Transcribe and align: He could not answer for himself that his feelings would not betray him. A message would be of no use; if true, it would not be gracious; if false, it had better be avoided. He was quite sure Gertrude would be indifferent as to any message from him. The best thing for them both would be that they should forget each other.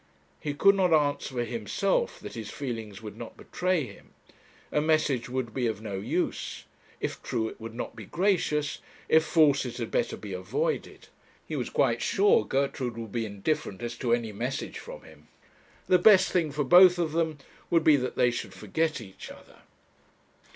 He 0.39 0.55
could 0.55 0.73
not 0.73 0.91
answer 0.93 1.35
for 1.35 1.43
himself 1.43 2.19
that 2.21 2.33
his 2.33 2.49
feelings 2.49 3.03
would 3.03 3.15
not 3.15 3.37
betray 3.37 3.85
him. 3.85 4.15
A 4.71 4.81
message 4.81 5.29
would 5.29 5.53
be 5.53 5.67
of 5.67 5.79
no 5.79 5.93
use; 5.97 6.63
if 6.99 7.21
true, 7.21 7.47
it 7.47 7.61
would 7.61 7.75
not 7.75 7.95
be 7.95 8.05
gracious; 8.05 8.79
if 9.07 9.23
false, 9.23 9.63
it 9.63 9.77
had 9.77 9.91
better 9.91 10.17
be 10.17 10.33
avoided. 10.33 11.09
He 11.47 11.55
was 11.55 11.69
quite 11.69 12.01
sure 12.01 12.43
Gertrude 12.45 12.97
would 12.97 13.11
be 13.11 13.27
indifferent 13.27 13.83
as 13.83 13.95
to 13.97 14.11
any 14.11 14.31
message 14.31 14.79
from 14.79 15.03
him. 15.03 15.27
The 15.85 15.99
best 15.99 16.31
thing 16.31 16.51
for 16.51 16.63
them 16.63 16.69
both 16.69 16.97
would 17.69 17.83
be 17.83 17.95
that 17.95 18.15
they 18.15 18.31
should 18.31 18.55
forget 18.55 19.01
each 19.01 19.29
other. 19.29 19.59